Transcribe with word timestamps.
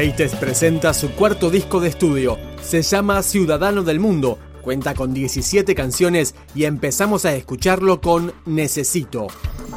Heites 0.00 0.34
presenta 0.34 0.94
su 0.94 1.10
cuarto 1.10 1.50
disco 1.50 1.78
de 1.78 1.90
estudio. 1.90 2.38
Se 2.62 2.80
llama 2.80 3.22
Ciudadano 3.22 3.82
del 3.82 4.00
Mundo. 4.00 4.38
Cuenta 4.62 4.94
con 4.94 5.12
17 5.12 5.74
canciones 5.74 6.34
y 6.54 6.64
empezamos 6.64 7.26
a 7.26 7.34
escucharlo 7.34 8.00
con 8.00 8.32
Necesito. 8.46 9.26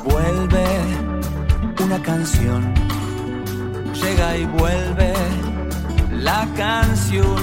Vuelve 0.06 0.64
una 1.84 2.02
canción. 2.02 2.74
Llega 4.02 4.38
y 4.38 4.46
vuelve 4.46 5.14
la 6.14 6.48
canción. 6.56 7.36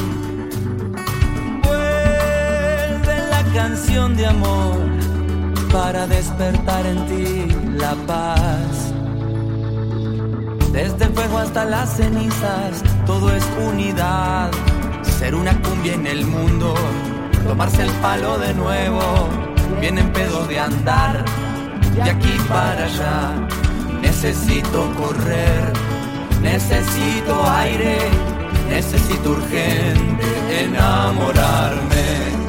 Vuelve 1.63 3.19
la 3.29 3.45
canción 3.53 4.17
de 4.17 4.25
amor 4.25 4.79
para 5.71 6.07
despertar 6.07 6.87
en 6.87 7.07
ti 7.07 7.55
la 7.77 7.95
paz 8.07 8.95
desde 10.73 11.05
el 11.05 11.13
fuego 11.13 11.39
hasta 11.39 11.65
las 11.65 11.97
cenizas, 11.97 12.83
todo 13.07 13.35
es 13.35 13.45
unidad. 13.69 14.51
Ser 15.03 15.35
una 15.35 15.61
cumbia 15.61 15.95
en 15.95 16.07
el 16.07 16.25
mundo, 16.27 16.75
tomarse 17.47 17.83
el 17.83 17.91
palo 18.03 18.39
de 18.39 18.55
nuevo. 18.55 19.29
Vienen 19.81 20.13
pedos 20.13 20.49
de 20.49 20.59
andar, 20.59 21.25
de 21.95 22.11
aquí 22.11 22.37
para 22.49 22.85
allá. 22.85 23.49
Necesito 24.01 24.93
correr, 24.95 25.73
necesito 26.41 27.51
aire, 27.51 27.99
necesito 28.69 29.31
urgente 29.31 30.65
enamorarme. 30.65 32.41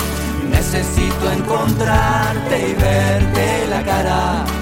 Necesito 0.49 1.31
encontrarte 1.31 2.69
y 2.69 2.73
verte 2.73 3.67
la 3.69 3.83
cara 3.83 4.60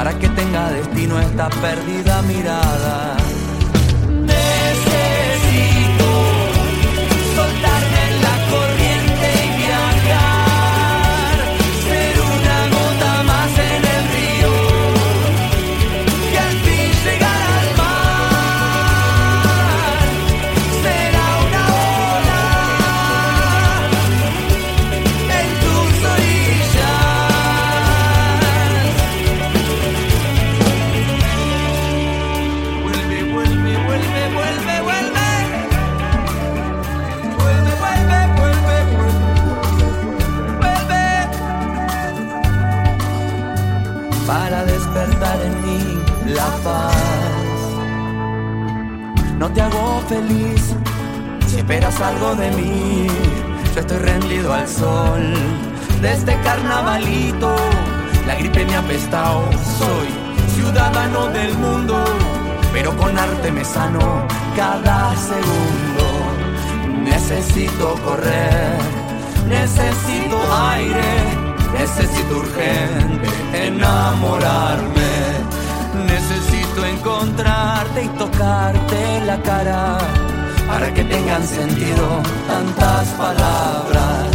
para 0.00 0.18
que 0.18 0.30
tenga 0.30 0.70
destino 0.70 1.20
esta 1.20 1.50
perdida 1.50 2.22
mirada. 2.22 3.19
Feliz 50.08 50.74
si 51.46 51.56
esperas 51.56 52.00
algo 52.00 52.34
de 52.34 52.50
mí. 52.52 53.06
Yo 53.74 53.80
estoy 53.80 53.98
rendido 53.98 54.52
al 54.52 54.68
sol 54.68 55.34
de 56.02 56.12
este 56.12 56.36
carnavalito. 56.42 57.56
La 58.26 58.34
gripe 58.34 58.64
me 58.66 58.74
ha 58.74 58.80
apestado, 58.80 59.48
soy 59.78 60.08
ciudadano 60.54 61.26
del 61.28 61.54
mundo, 61.54 62.04
pero 62.72 62.94
con 62.96 63.18
arte 63.18 63.50
me 63.50 63.64
sano 63.64 64.26
cada 64.56 65.16
segundo. 65.16 66.06
Necesito 67.04 67.94
correr, 68.04 68.78
necesito 69.48 70.38
aire, 70.70 71.12
necesito 71.78 72.36
urgente 72.36 73.28
enamorarme. 73.66 75.29
Para 80.80 80.94
que 80.94 81.04
tengan 81.04 81.46
sentido 81.46 82.22
tantas 82.48 83.08
palabras. 83.08 84.30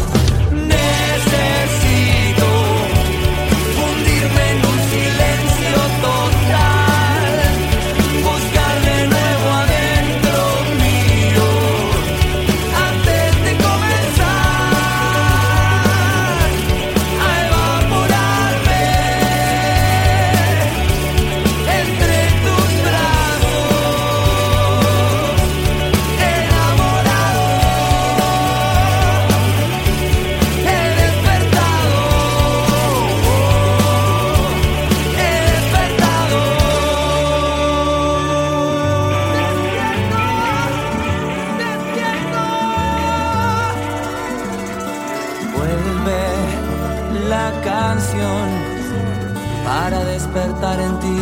Despertar 50.06 50.80
en 50.80 51.00
ti 51.00 51.18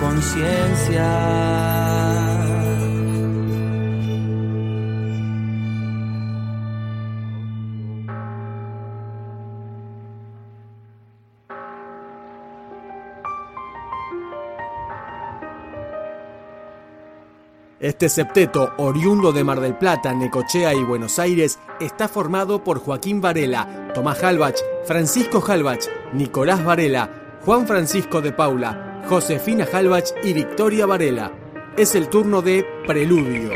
conciencia. 0.00 1.08
Este 17.82 18.08
septeto, 18.08 18.74
oriundo 18.76 19.32
de 19.32 19.42
Mar 19.42 19.58
del 19.58 19.76
Plata, 19.76 20.14
Necochea 20.14 20.72
y 20.72 20.84
Buenos 20.84 21.18
Aires, 21.18 21.58
está 21.80 22.06
formado 22.06 22.62
por 22.62 22.78
Joaquín 22.78 23.20
Varela, 23.20 23.90
Tomás 23.92 24.22
Halbach, 24.22 24.54
Francisco 24.86 25.42
Halbach, 25.44 25.88
Nicolás 26.12 26.64
Varela, 26.64 27.40
Juan 27.44 27.66
Francisco 27.66 28.20
de 28.20 28.30
Paula, 28.30 29.02
Josefina 29.08 29.66
Halbach 29.72 30.04
y 30.22 30.32
Victoria 30.32 30.86
Varela. 30.86 31.32
Es 31.76 31.96
el 31.96 32.08
turno 32.08 32.40
de 32.40 32.64
Preludio. 32.86 33.50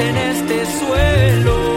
en 0.00 0.16
este 0.16 0.66
suelo. 0.78 1.69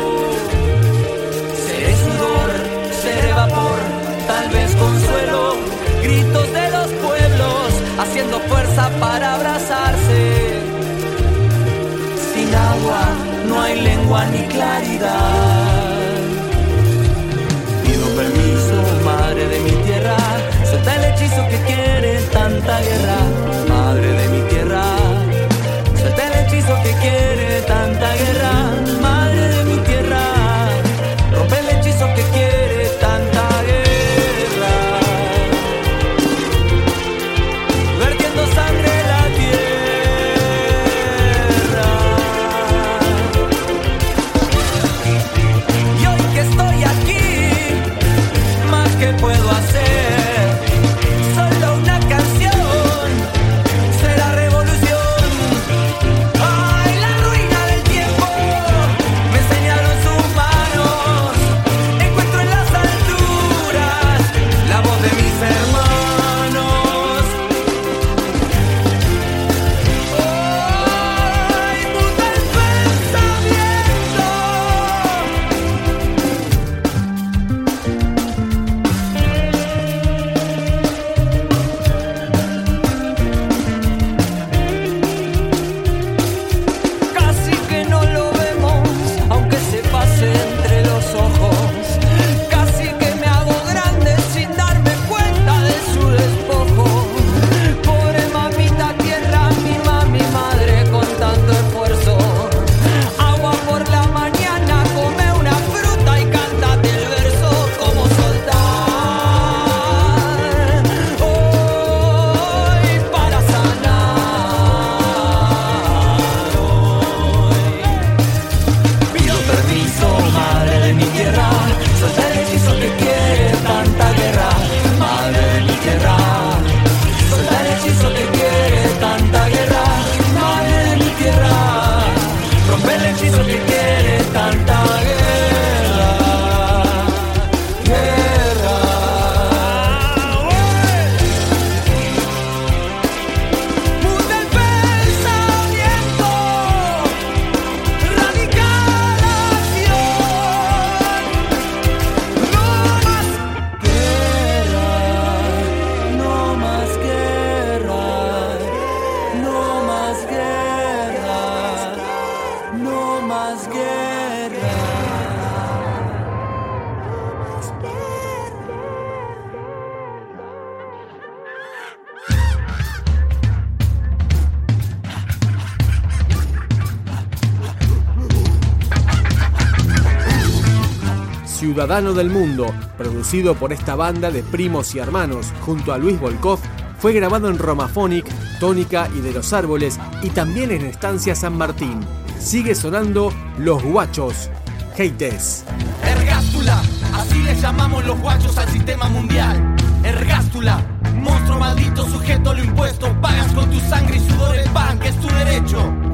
Ciudadano 181.73 182.13
del 182.13 182.29
Mundo, 182.29 182.71
producido 182.99 183.55
por 183.55 183.73
esta 183.73 183.95
banda 183.95 184.29
de 184.29 184.43
primos 184.43 184.93
y 184.93 184.99
hermanos 184.99 185.51
junto 185.61 185.91
a 185.91 185.97
Luis 185.97 186.19
Volkov, 186.19 186.59
fue 186.99 187.13
grabado 187.13 187.49
en 187.49 187.57
Romaphonic, 187.57 188.27
Tónica 188.59 189.09
y 189.17 189.21
de 189.21 189.31
los 189.31 189.53
Árboles 189.53 189.99
y 190.21 190.29
también 190.29 190.69
en 190.69 190.85
Estancia 190.85 191.33
San 191.33 191.57
Martín. 191.57 191.99
Sigue 192.39 192.75
sonando 192.75 193.33
Los 193.57 193.81
Guachos, 193.81 194.51
Heites. 194.95 195.65
Ergástula, 196.03 196.79
así 197.15 197.41
le 197.41 197.55
llamamos 197.55 198.05
los 198.05 198.19
guachos 198.19 198.55
al 198.59 198.69
sistema 198.69 199.09
mundial. 199.09 199.75
Ergástula, 200.03 200.79
monstruo 201.15 201.57
maldito, 201.57 202.07
sujeto 202.07 202.51
a 202.51 202.53
lo 202.53 202.63
impuesto, 202.63 203.19
pagas 203.19 203.51
con 203.53 203.67
tu 203.71 203.79
sangre 203.79 204.17
y 204.17 204.29
sudor 204.29 204.55
el 204.55 204.69
pan, 204.69 204.99
que 204.99 205.07
es 205.07 205.19
tu 205.19 205.27
derecho. 205.27 206.12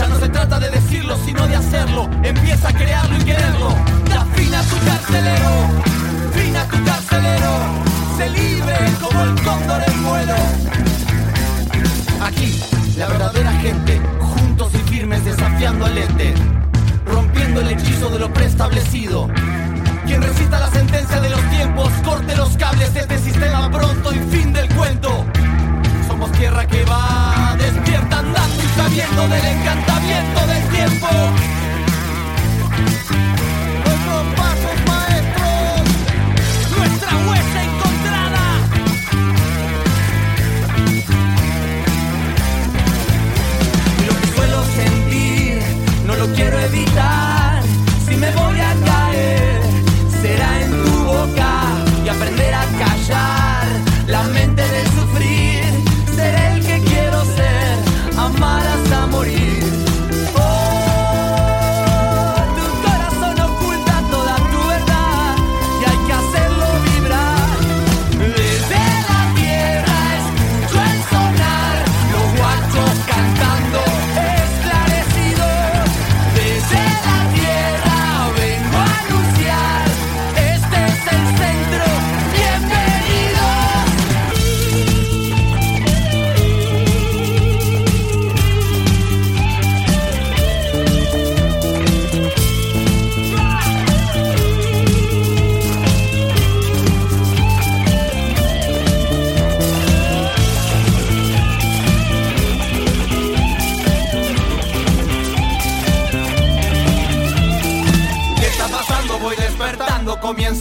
Ya 0.00 0.08
no 0.08 0.18
se 0.18 0.30
trata 0.30 0.58
de 0.58 0.70
decirlo, 0.70 1.14
sino 1.26 1.46
de 1.46 1.56
hacerlo. 1.56 2.08
Empieza 2.22 2.70
a 2.70 2.72
crearlo 2.72 3.18
y 3.18 3.22
quererlo. 3.22 3.68
Da 4.08 4.24
fin 4.34 4.54
a 4.54 4.62
tu 4.62 4.76
carcelero, 4.86 5.50
fin 6.32 6.56
a 6.56 6.64
tu 6.64 6.82
carcelero. 6.82 7.52
Se 8.16 8.30
libre 8.30 8.76
como 8.98 9.24
el 9.24 9.34
cóndor 9.42 9.82
en 9.86 10.04
vuelo. 10.04 10.34
Aquí, 12.22 12.58
la 12.96 13.08
verdadera 13.08 13.52
gente, 13.60 14.00
juntos 14.18 14.72
y 14.74 14.90
firmes 14.90 15.22
desafiando 15.22 15.84
al 15.84 15.98
ente. 15.98 16.32
Rompiendo 17.04 17.60
el 17.60 17.68
hechizo 17.68 18.08
de 18.08 18.20
lo 18.20 18.32
preestablecido. 18.32 19.28
Quien 20.06 20.22
resista 20.22 20.60
la 20.60 20.70
sentencia 20.70 21.20
de 21.20 21.28
los 21.28 21.42
tiempos, 21.50 21.90
corte 22.02 22.34
los 22.36 22.56
cables 22.56 22.94
de 22.94 23.00
este 23.00 23.18
sistema 23.18 23.70
pronto 23.70 24.14
y 24.14 24.18
fin 24.34 24.54
del 24.54 24.66
cuento. 24.74 25.26
Somos 26.08 26.32
tierra 26.32 26.66
que 26.66 26.86
va 26.86 27.49
encantamiento 28.80 29.28
del 29.28 29.44
encantamiento 29.44 30.46
del 30.46 30.68
tiempo. 30.68 31.08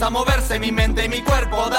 a 0.02 0.10
moverse 0.10 0.60
mi 0.60 0.72
mente 0.72 1.06
y 1.06 1.10
mi 1.10 1.22
cuerpo. 1.22 1.70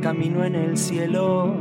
camino 0.00 0.44
en 0.44 0.54
el 0.54 0.76
cielo. 0.76 1.54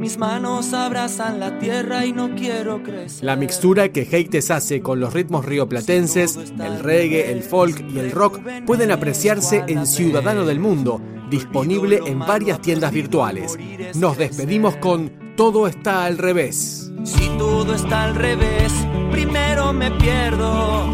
Mis 0.00 0.16
manos 0.16 0.72
abrazan 0.72 1.38
la 1.40 1.58
tierra 1.58 2.06
y 2.06 2.14
no 2.14 2.34
quiero 2.34 2.82
crecer. 2.82 3.22
La 3.22 3.36
mixtura 3.36 3.90
que 3.90 4.08
Heites 4.10 4.50
hace 4.50 4.80
con 4.80 4.98
los 4.98 5.12
ritmos 5.12 5.44
rioplatenses, 5.44 6.38
el 6.58 6.78
reggae, 6.78 7.30
el 7.30 7.42
folk 7.42 7.84
y 7.92 7.98
el 7.98 8.10
rock 8.10 8.40
pueden 8.64 8.92
apreciarse 8.92 9.62
en 9.68 9.84
Ciudadano 9.84 10.46
del 10.46 10.58
Mundo, 10.58 11.02
disponible 11.28 12.00
en 12.06 12.18
varias 12.18 12.62
tiendas 12.62 12.92
virtuales. 12.92 13.58
Nos 13.94 14.16
despedimos 14.16 14.76
con 14.76 15.34
Todo 15.36 15.66
está 15.66 16.06
al 16.06 16.16
revés. 16.16 16.90
Si 17.04 17.28
todo 17.36 17.74
está 17.74 18.04
al 18.04 18.14
revés, 18.14 18.72
primero 19.10 19.74
me 19.74 19.90
pierdo. 19.90 20.86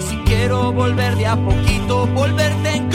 Si 0.00 0.16
quiero 0.24 0.72
volver 0.72 1.14
de 1.16 1.26
a 1.26 1.36
poquito, 1.36 2.06
volverte 2.06 2.70
en 2.70 2.88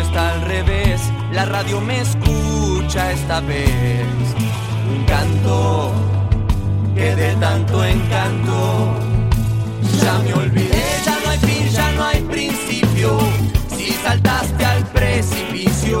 está 0.00 0.32
al 0.32 0.42
revés, 0.42 1.00
la 1.32 1.44
radio 1.44 1.80
me 1.80 2.00
escucha 2.00 3.12
esta 3.12 3.40
vez. 3.40 4.06
Un 4.90 5.04
canto 5.04 5.92
que 6.94 7.14
de 7.14 7.34
tanto 7.36 7.84
encanto 7.84 8.94
ya 10.02 10.18
me 10.20 10.34
olvidé, 10.34 10.84
ya 11.04 11.18
no 11.24 11.30
hay 11.30 11.38
fin, 11.38 11.68
ya 11.70 11.92
no 11.92 12.04
hay 12.04 12.20
principio. 12.22 13.18
Si 13.76 13.92
saltaste 13.92 14.64
al 14.64 14.84
precipicio 14.88 16.00